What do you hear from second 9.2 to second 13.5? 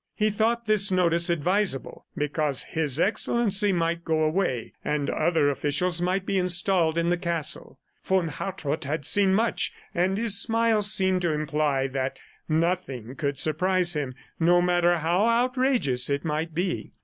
much and his smile seemed to imply that nothing could